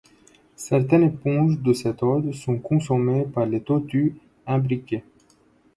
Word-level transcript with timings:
Certaines 0.55 1.03
éponges 1.03 1.59
de 1.59 1.73
cet 1.73 2.01
ordre 2.01 2.31
sont 2.31 2.57
consommées 2.57 3.25
par 3.25 3.45
les 3.45 3.61
tortues 3.61 4.15
imbriquées. 4.47 5.03